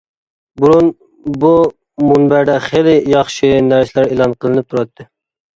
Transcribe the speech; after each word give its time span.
بۇرۇن 0.61 0.87
بۇ 1.43 1.51
مۇنبەردە 2.07 2.55
خېلى 2.71 2.97
ياخشى 3.17 3.53
نەرسىلەر 3.69 4.13
ئېلان 4.15 4.35
قىلىنىپ 4.43 4.73
تۇراتتى. 4.73 5.11